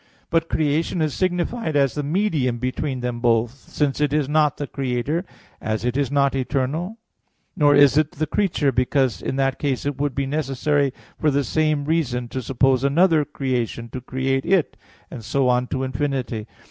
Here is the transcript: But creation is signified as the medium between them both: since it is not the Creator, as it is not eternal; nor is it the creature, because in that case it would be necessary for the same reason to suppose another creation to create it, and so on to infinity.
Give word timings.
But 0.31 0.49
creation 0.49 0.99
is 0.99 1.13
signified 1.13 1.75
as 1.75 1.93
the 1.93 2.01
medium 2.01 2.57
between 2.57 3.01
them 3.01 3.19
both: 3.19 3.51
since 3.69 4.01
it 4.01 4.11
is 4.11 4.27
not 4.27 4.57
the 4.57 4.65
Creator, 4.65 5.25
as 5.61 5.85
it 5.85 5.95
is 5.95 6.09
not 6.09 6.33
eternal; 6.33 6.97
nor 7.55 7.75
is 7.75 7.99
it 7.99 8.13
the 8.13 8.25
creature, 8.25 8.71
because 8.71 9.21
in 9.21 9.35
that 9.35 9.59
case 9.59 9.85
it 9.85 9.99
would 9.99 10.15
be 10.15 10.25
necessary 10.25 10.91
for 11.19 11.29
the 11.29 11.43
same 11.43 11.85
reason 11.85 12.27
to 12.29 12.41
suppose 12.41 12.83
another 12.83 13.23
creation 13.23 13.89
to 13.89 14.01
create 14.01 14.43
it, 14.43 14.75
and 15.11 15.23
so 15.23 15.47
on 15.47 15.67
to 15.67 15.83
infinity. 15.83 16.47